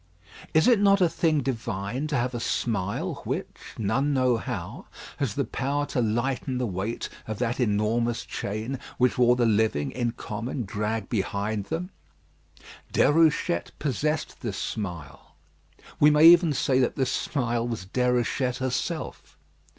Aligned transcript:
Is 0.55 0.67
it 0.67 0.79
not 0.79 0.99
a 0.99 1.07
thing 1.07 1.41
divine 1.43 2.07
to 2.07 2.15
have 2.15 2.33
a 2.33 2.39
smile 2.39 3.21
which, 3.23 3.45
none 3.77 4.15
know 4.15 4.37
how, 4.37 4.87
has 5.17 5.35
the 5.35 5.45
power 5.45 5.85
to 5.85 6.01
lighten 6.01 6.57
the 6.57 6.65
weight 6.65 7.07
of 7.27 7.37
that 7.37 7.59
enormous 7.59 8.25
chain 8.25 8.79
which 8.97 9.19
all 9.19 9.35
the 9.35 9.45
living, 9.45 9.91
in 9.91 10.13
common, 10.13 10.63
drag 10.65 11.07
behind 11.07 11.65
them? 11.65 11.91
Déruchette 12.91 13.69
possessed 13.77 14.41
this 14.41 14.57
smile: 14.57 15.35
we 15.99 16.09
may 16.09 16.25
even 16.25 16.51
say 16.51 16.79
that 16.79 16.95
this 16.95 17.11
smile 17.11 17.67
was 17.67 17.85
Déruchette 17.85 18.57
herself. 18.57 19.37